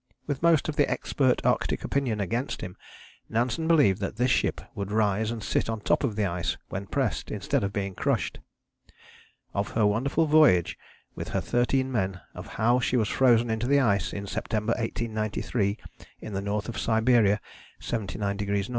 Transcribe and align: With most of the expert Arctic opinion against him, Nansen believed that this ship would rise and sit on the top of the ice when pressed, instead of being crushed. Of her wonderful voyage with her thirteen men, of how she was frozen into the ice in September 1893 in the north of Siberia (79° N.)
With 0.25 0.41
most 0.41 0.67
of 0.67 0.77
the 0.77 0.89
expert 0.89 1.45
Arctic 1.45 1.83
opinion 1.83 2.19
against 2.19 2.61
him, 2.61 2.75
Nansen 3.29 3.67
believed 3.67 4.01
that 4.01 4.15
this 4.15 4.31
ship 4.31 4.59
would 4.73 4.91
rise 4.91 5.29
and 5.29 5.43
sit 5.43 5.69
on 5.69 5.77
the 5.77 5.83
top 5.83 6.03
of 6.03 6.15
the 6.15 6.25
ice 6.25 6.57
when 6.69 6.87
pressed, 6.87 7.29
instead 7.29 7.63
of 7.63 7.71
being 7.71 7.93
crushed. 7.93 8.39
Of 9.53 9.69
her 9.73 9.85
wonderful 9.85 10.25
voyage 10.25 10.75
with 11.13 11.27
her 11.37 11.41
thirteen 11.41 11.91
men, 11.91 12.19
of 12.33 12.47
how 12.57 12.79
she 12.79 12.97
was 12.97 13.09
frozen 13.09 13.51
into 13.51 13.67
the 13.67 13.79
ice 13.79 14.11
in 14.11 14.25
September 14.25 14.71
1893 14.71 15.77
in 16.19 16.33
the 16.33 16.41
north 16.41 16.67
of 16.67 16.79
Siberia 16.79 17.39
(79° 17.79 18.65
N.) 18.65 18.65